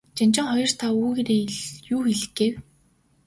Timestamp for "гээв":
2.37-2.55